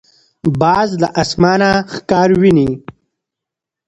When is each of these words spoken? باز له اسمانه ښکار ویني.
باز 0.61 0.89
له 1.01 1.07
اسمانه 1.21 1.71
ښکار 1.93 2.29
ویني. 2.41 2.69